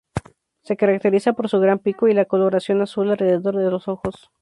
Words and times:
Se 0.63 0.75
caracteriza 0.77 1.33
por 1.33 1.47
su 1.47 1.59
gran 1.59 1.77
pico 1.77 2.07
y 2.07 2.15
la 2.15 2.25
coloración 2.25 2.81
azul 2.81 3.11
alrededor 3.11 3.55
de 3.57 3.69
los 3.69 3.87
ojos. 3.87 4.31